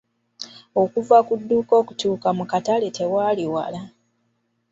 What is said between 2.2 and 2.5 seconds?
mu